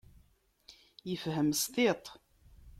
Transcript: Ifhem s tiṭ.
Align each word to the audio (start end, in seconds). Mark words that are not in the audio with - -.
Ifhem 1.13 1.49
s 1.59 1.61
tiṭ. 1.73 2.03